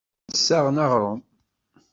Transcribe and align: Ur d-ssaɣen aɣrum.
Ur 0.31 0.31
d-ssaɣen 0.33 0.77
aɣrum. 0.85 1.21